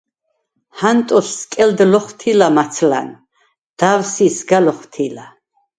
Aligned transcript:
ჰანტოს 0.79 1.29
სკელდ 1.41 1.79
ლოხვთი̄ლა 1.91 2.47
მაცლა̈ნ. 2.55 3.09
და̄̈ვსი̄ 3.79 4.29
სგა 4.37 4.59
ლოხვთი̄ლა. 4.65 5.25